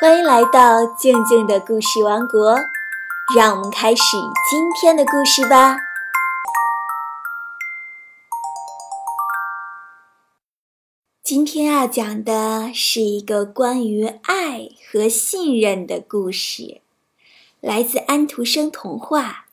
[0.00, 2.56] 欢迎来到静静的故事王国，
[3.36, 4.16] 让我们开始
[4.50, 5.76] 今天的故事吧。
[11.22, 16.80] 今天要讲的是一个关于爱和信任的故事，
[17.60, 19.48] 来自安徒生童话，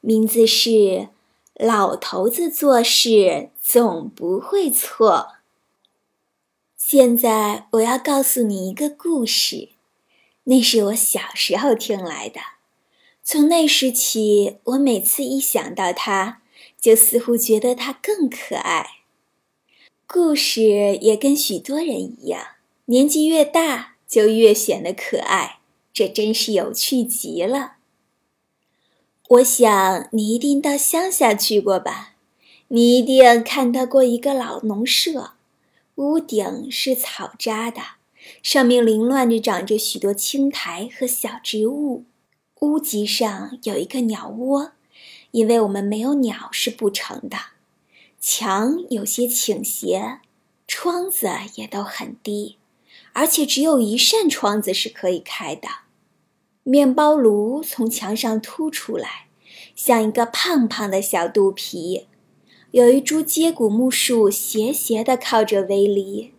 [0.00, 0.70] 名字是
[1.56, 5.10] 《老头子做事总不会错》。
[6.78, 9.71] 现在我要告诉你一个故事。
[10.44, 12.40] 那是我小时候听来的，
[13.22, 16.42] 从那时起，我每次一想到他，
[16.80, 18.98] 就似乎觉得他更可爱。
[20.06, 20.62] 故事
[21.00, 22.48] 也跟许多人一样，
[22.86, 25.60] 年纪越大就越显得可爱，
[25.92, 27.76] 这真是有趣极了。
[29.28, 32.14] 我想你一定到乡下去过吧？
[32.68, 35.34] 你一定看到过一个老农舍，
[35.94, 38.01] 屋顶是草扎的。
[38.40, 42.04] 上面凌乱着长着许多青苔和小植物，
[42.60, 44.72] 屋脊上有一个鸟窝，
[45.32, 47.36] 因为我们没有鸟是不成的。
[48.20, 50.20] 墙有些倾斜，
[50.68, 52.56] 窗子也都很低，
[53.12, 55.68] 而且只有一扇窗子是可以开的。
[56.62, 59.26] 面包炉从墙上凸出来，
[59.74, 62.06] 像一个胖胖的小肚皮。
[62.70, 66.31] 有一株接骨木树斜斜地靠着围篱。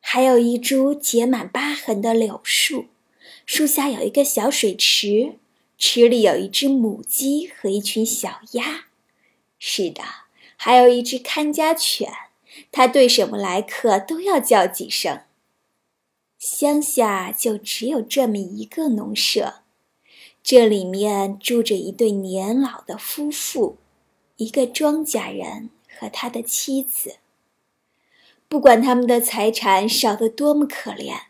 [0.00, 2.86] 还有一株结满疤痕的柳树，
[3.46, 5.34] 树下有一个小水池，
[5.78, 8.86] 池里有一只母鸡和一群小鸭。
[9.58, 10.02] 是的，
[10.56, 12.10] 还有一只看家犬，
[12.72, 15.20] 它对什么来客都要叫几声。
[16.38, 19.56] 乡下就只有这么一个农舍，
[20.42, 23.76] 这里面住着一对年老的夫妇，
[24.36, 27.16] 一个庄稼人和他的妻子。
[28.50, 31.20] 不管他们的财产少得多么可怜，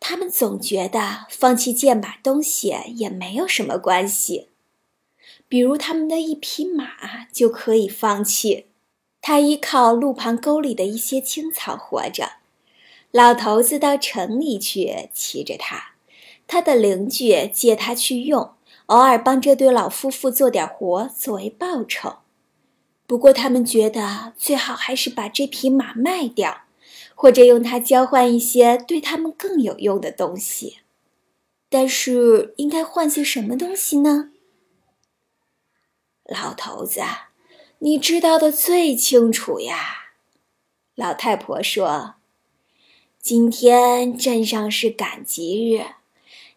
[0.00, 4.48] 他们总觉得放弃贱把东西也没有什么关系。
[5.46, 8.66] 比如他们的一匹马就可以放弃，
[9.22, 12.38] 他依靠路旁沟里的一些青草活着。
[13.12, 15.92] 老头子到城里去骑着它，
[16.48, 18.50] 他的邻居借他去用，
[18.86, 22.16] 偶尔帮这对老夫妇做点活作为报酬。
[23.06, 26.62] 不过他们觉得最好还是把这匹马卖掉。
[27.14, 30.78] 或者用它交换一些对他们更有用的东西，
[31.68, 34.30] 但是应该换些什么东西呢？
[36.24, 37.00] 老头子，
[37.78, 40.12] 你知道的最清楚呀。
[40.94, 42.14] 老太婆说
[43.20, 45.86] ：“今天镇上是赶集日，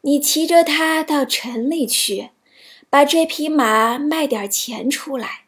[0.02, 2.30] 你骑着它到城里去，
[2.90, 5.46] 把这匹马卖点钱出来，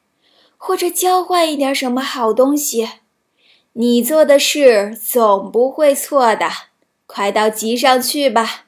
[0.58, 2.90] 或者交换一点什么好东西。”
[3.74, 6.50] 你做的事总不会错的，
[7.06, 8.66] 快到集上去吧。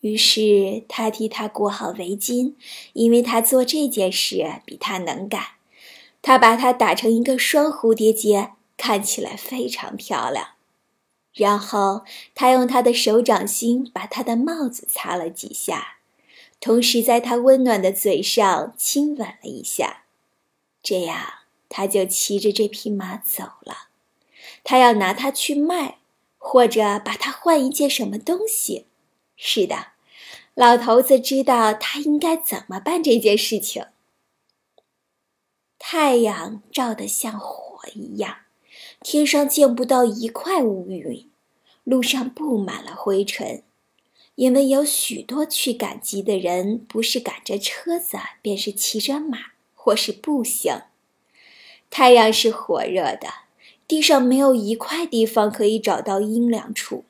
[0.00, 2.54] 于是他替他裹好围巾，
[2.92, 5.42] 因为他做这件事比他能干。
[6.20, 10.50] 他把它打成一个双蝴蝶结，看起来非常漂亮。
[11.32, 12.02] 然后
[12.34, 15.98] 他用他的手掌心把他的帽子擦了几下，
[16.60, 20.04] 同时在他温暖的嘴上亲吻了一下，
[20.82, 21.41] 这样。
[21.74, 23.88] 他就骑着这匹马走了，
[24.62, 26.00] 他要拿它去卖，
[26.36, 28.88] 或者把它换一件什么东西。
[29.36, 29.92] 是的，
[30.52, 33.86] 老头子知道他应该怎么办这件事情。
[35.78, 38.40] 太阳照得像火一样，
[39.00, 41.30] 天上见不到一块乌云，
[41.84, 43.62] 路上布满了灰尘，
[44.34, 50.82] 因为有许多去赶集的人，不是赶着车子，便是骑着马，或是步行。
[51.94, 53.28] 太阳是火热的，
[53.86, 57.04] 地上没有一块地方可以找到阴凉处。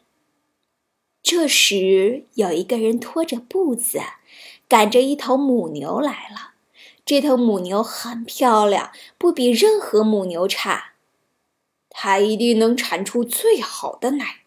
[1.23, 4.01] 这时，有一个人拖着步子，
[4.67, 6.55] 赶着一头母牛来了。
[7.07, 10.95] 这头母牛很漂亮，不比任何母牛差。
[11.89, 14.41] 它一定能产出最好的奶。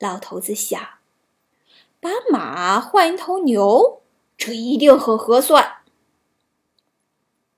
[0.00, 0.80] 老头子想，
[2.00, 4.02] 把马换一头牛，
[4.36, 5.76] 这一定很合算。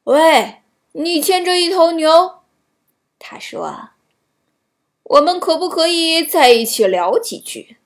[0.04, 0.56] 喂。
[0.92, 2.40] 你牵着一头牛，
[3.18, 3.90] 他说
[5.04, 7.76] ：“我们可不可以在一起聊几句？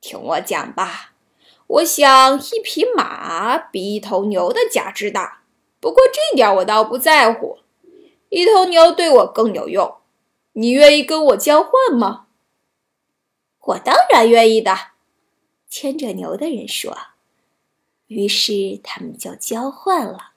[0.00, 1.12] 听我讲吧。
[1.66, 5.42] 我想一匹马比一头牛的价值大，
[5.80, 7.58] 不过这点我倒不在乎。
[8.28, 9.96] 一头牛对我更有用。
[10.52, 12.26] 你愿意跟我交换吗
[13.60, 14.76] ？”“我当然愿意的。”
[15.70, 16.96] 牵着牛的人说。
[18.08, 20.33] 于是他们就交换了。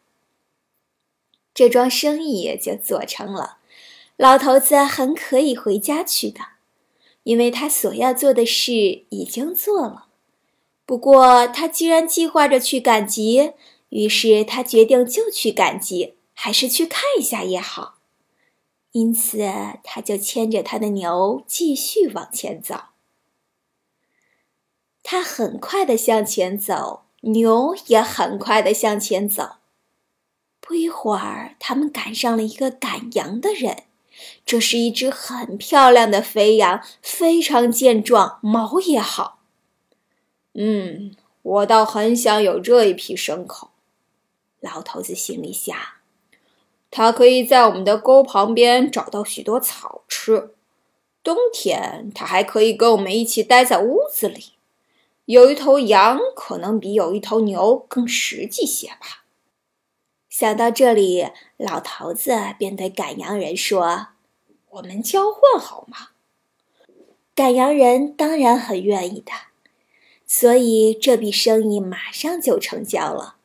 [1.58, 3.58] 这桩生意也就做成了，
[4.16, 6.42] 老头子很可以回家去的，
[7.24, 8.74] 因为他所要做的事
[9.10, 10.06] 已经做了。
[10.86, 13.54] 不过他既然计划着去赶集，
[13.90, 17.96] 于是他决定就去赶集，还是去看一下也好。
[18.92, 19.40] 因此，
[19.84, 22.76] 他就牵着他的牛继续往前走。
[25.02, 29.57] 他很快的向前走，牛也很快的向前走。
[30.68, 33.84] 不一会儿，他们赶上了一个赶羊的人。
[34.46, 39.40] 这是一只很漂亮的肥羊，非常健壮，毛也好。
[40.56, 43.70] 嗯，我倒很想有这一批牲口。
[44.60, 45.78] 老头子心里想，
[46.92, 50.54] 他可以在我们的沟旁边找到许多草吃。
[51.24, 54.54] 冬天，他还可以跟我们一起待在屋子里。
[55.24, 59.24] 有一头羊，可能比有一头牛更实际些吧。
[60.40, 64.10] 想到这里，老头子便对赶羊人说
[64.70, 66.10] ：“我们交换好吗？”
[67.34, 69.32] 赶羊人当然很愿意的，
[70.28, 73.38] 所以这笔生意马上就成交了。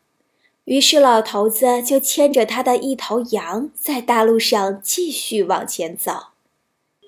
[0.65, 6.27] 于是老头子就牵着他的一头羊，在大路上继续往前走。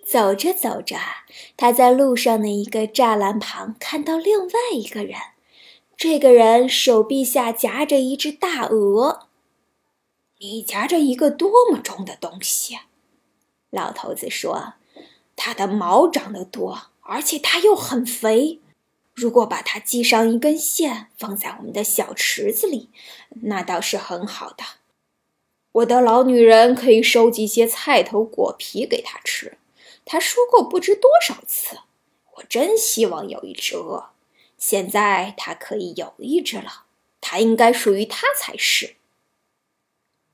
[0.02, 0.96] 走着走着，
[1.58, 5.18] 他在路上的一个栅栏旁看到另外一个人，
[5.94, 9.26] 这个人手臂下夹着一只大鹅。
[10.46, 12.78] 你夹着一个多么重的东西？
[13.70, 14.74] 老头子说
[15.34, 18.60] ：“它的毛长得多，而且它又很肥。
[19.14, 22.90] 如果把它系上一根线，放在我们的小池子里，
[23.42, 24.64] 那倒是很好的。
[25.72, 29.56] 我的老女人可以收集些菜头、果皮给它吃。
[30.04, 31.78] 她说过不知多少次。
[32.36, 34.10] 我真希望有一只鹅。
[34.58, 36.84] 现在它可以有一只了，
[37.22, 38.96] 它应该属于它才是。”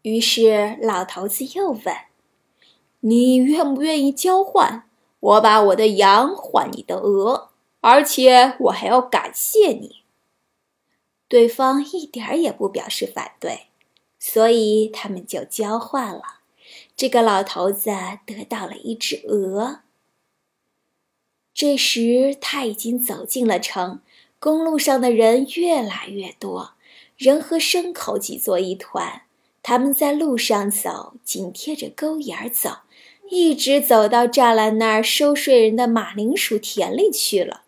[0.03, 1.95] 于是，老头子又问
[3.01, 4.89] ：“你愿不愿意交换？
[5.21, 7.51] 我把我的羊换你的鹅，
[7.81, 9.97] 而且我还要感谢你。”
[11.29, 13.67] 对方一点儿也不表示反对，
[14.19, 16.41] 所以他们就交换了。
[16.97, 17.91] 这个老头子
[18.25, 19.81] 得到了一只鹅。
[21.53, 24.01] 这时，他已经走进了城，
[24.39, 26.73] 公路上的人越来越多，
[27.19, 29.23] 人和牲口挤作一团。
[29.63, 32.79] 他们在路上走，紧贴着沟沿儿走，
[33.29, 37.65] 一直走到栅栏那儿收税人的马铃薯田里去了。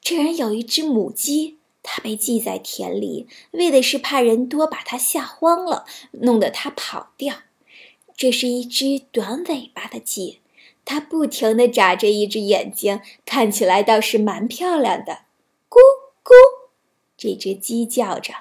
[0.00, 7.34] 这人有一只母鸡，它被系在田里，为的是怕人多把它吓慌了，弄得它跑掉。
[8.16, 10.40] 这是一只短尾巴的鸡，
[10.84, 15.20] 它不停地眨着一只眼睛，看起来倒是蛮漂亮的。
[15.68, 15.76] 咕
[16.24, 16.32] 咕，
[17.16, 18.32] 这只鸡叫着。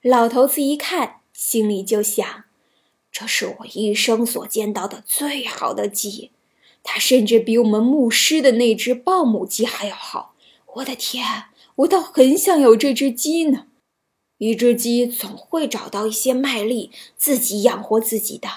[0.00, 1.21] 老头子一看。
[1.32, 2.44] 心里就想
[3.10, 6.30] ：“这是我一生所见到的最好的鸡，
[6.82, 10.34] 它甚至比我们牧师的那只豹母鸡还要好。
[10.74, 11.44] 我的天，
[11.76, 13.66] 我倒很想有这只鸡呢！
[14.38, 18.48] 一只鸡总会找到一些麦粒，自己养活自己的。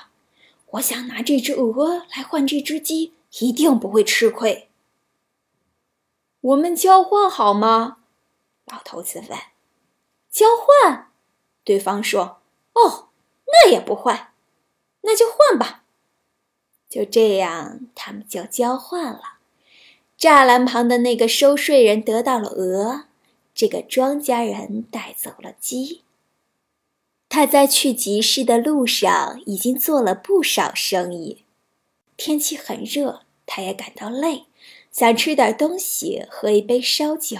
[0.71, 4.69] 我想拿这只鹅来换这只鸡，一定不会吃亏。
[6.41, 7.97] 我们交换好吗？”
[8.65, 9.39] 老头子问。
[10.29, 11.11] “交换？”
[11.63, 12.41] 对方说。
[12.75, 13.09] 哦，
[13.47, 14.31] 那也不换，
[15.01, 15.83] 那就换吧。
[16.87, 19.39] 就这样，他们就交换了。
[20.17, 23.05] 栅栏旁的那个收税人得到了鹅，
[23.53, 26.03] 这个庄稼人带走了鸡。
[27.27, 31.43] 他在去集市的路上已经做了不少生意。
[32.15, 34.45] 天气很热，他也感到累，
[34.89, 37.37] 想吃点东西，喝一杯烧酒。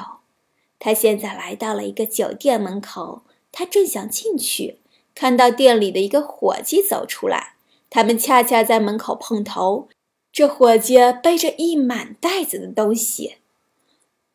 [0.79, 3.21] 他现在来到了一个酒店门口，
[3.53, 4.79] 他正想进去。
[5.15, 7.55] 看到店里的一个伙计走出来，
[7.89, 9.88] 他们恰恰在门口碰头。
[10.31, 13.38] 这伙计背着一满袋子的东西。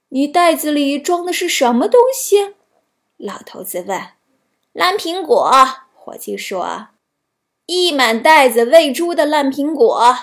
[0.09, 2.55] 你袋子里装的是什么东西？
[3.19, 4.09] 老头子问。
[4.73, 5.53] 烂苹果，
[5.95, 6.89] 伙计说。
[7.67, 10.17] 一满袋子喂猪的烂苹果。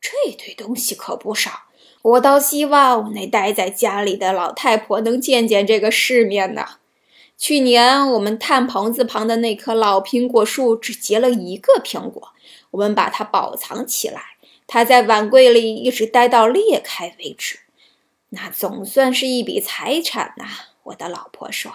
[0.00, 1.64] 这堆东西可不少。
[2.02, 6.78] 我倒希望我那待在家里的老太婆能见见这个世面呢。
[7.42, 12.32] 去年我们炭棚子旁的那棵老苹果树只结了一个苹果，
[12.70, 14.36] 我们把它保藏起来，
[14.68, 17.58] 它在碗柜里一直待到裂开为止。
[18.28, 20.44] 那总算是一笔财产呐，
[20.84, 21.72] 我的老婆说。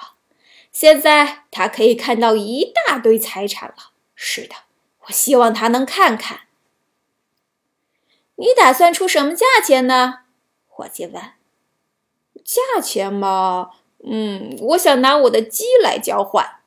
[0.72, 3.92] 现在她可以看到一大堆财产了。
[4.16, 4.56] 是的，
[5.08, 6.44] 我希望她能看看。
[8.38, 10.20] 你打算出什么价钱呢？
[10.70, 11.22] 伙计问。
[12.46, 13.72] 价钱嘛。
[14.04, 16.60] 嗯，我想拿我的鸡来交换，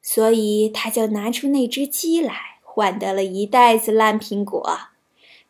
[0.00, 4.78] 所以他就拿出那只鸡来，换得了一袋子烂苹果。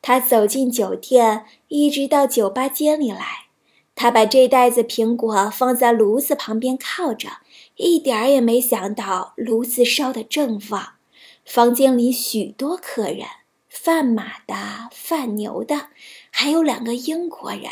[0.03, 3.47] 他走进酒店，一直到酒吧间里来。
[3.95, 7.29] 他把这袋子苹果放在炉子旁边靠着，
[7.77, 10.95] 一点儿也没想到炉子烧得正旺。
[11.45, 13.27] 房间里许多客人，
[13.69, 15.89] 贩马的、贩牛的，
[16.31, 17.65] 还有两个英国人。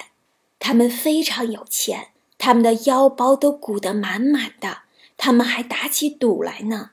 [0.58, 4.78] 他们非常有钱，他们的腰包都鼓得满满的，
[5.16, 6.92] 他们还打起赌来呢。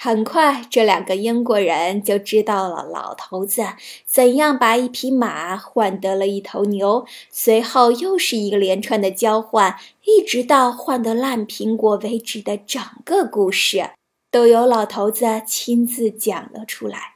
[0.00, 3.64] 很快，这两个英国人就知道了老头子
[4.06, 7.04] 怎样把一匹马换得了一头牛。
[7.30, 13.90] 随后又是一个连串的交换，一直到换得烂苹果为止的整个故事，
[14.30, 17.14] 都由老头子亲自讲了出来。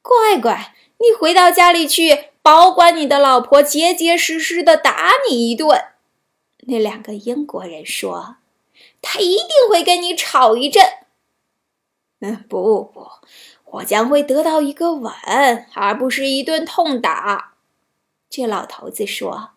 [0.00, 5.78] 乖乖，你回到家里去，保管你的老婆结结实实的打你一顿。
[6.66, 8.36] 那两个英国人说
[9.00, 10.84] ：“他一定会跟你吵一阵。”
[12.20, 13.08] 嗯，不不，
[13.64, 15.12] 我将会得到一个吻，
[15.74, 17.54] 而不是一顿痛打。
[18.28, 19.50] 这老头子说：“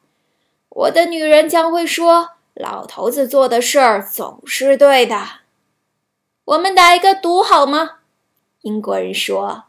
[0.70, 5.40] 我的女人将会说，老头子做的事儿总是对的。”
[6.46, 8.00] 我们打一个赌好吗？
[8.62, 9.64] 英国人说：“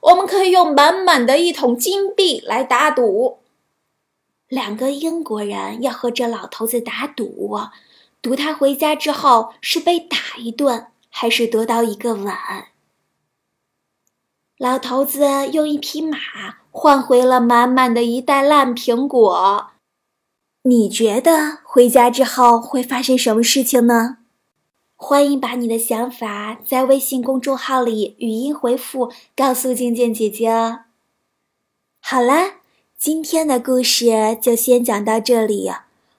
[0.00, 3.39] 我们可以用满满的一桶金币来打赌。”
[4.50, 7.58] 两个英国人要和这老头子打赌，
[8.20, 10.88] 赌他回家之后是被打一顿。
[11.12, 12.32] 还是得到一个吻。
[14.56, 16.16] 老头子用一匹马
[16.70, 19.70] 换回了满满的一袋烂苹果。
[20.62, 24.18] 你觉得回家之后会发生什么事情呢？
[24.94, 30.84] 欢迎把你的想法在微信公众号里语音回复，告诉静静姐姐哦。
[32.00, 32.59] 好啦，
[33.02, 34.10] 今天的故事
[34.42, 35.72] 就先讲到这里，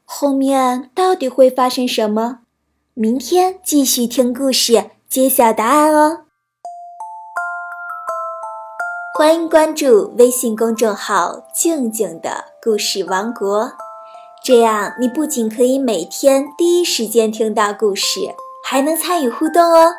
[0.04, 2.40] 后面到底会发生什么？
[2.96, 6.22] 明天继续听故事，揭晓答案哦！
[9.16, 13.74] 欢迎关注微信公众号“静静的故事王国”，
[14.44, 18.34] 这样你不仅可以每天第一时间听到故事，
[18.66, 19.94] 还能参与互动哦。